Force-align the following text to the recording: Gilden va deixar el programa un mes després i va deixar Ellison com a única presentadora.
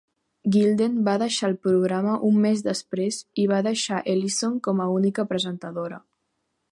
Gilden 0.53 0.95
va 1.09 1.13
deixar 1.23 1.49
el 1.49 1.53
programa 1.65 2.15
un 2.29 2.39
mes 2.47 2.63
després 2.69 3.19
i 3.43 3.47
va 3.53 3.61
deixar 3.69 4.01
Ellison 4.15 4.59
com 4.69 4.81
a 4.87 4.91
única 4.97 5.31
presentadora. 5.35 6.05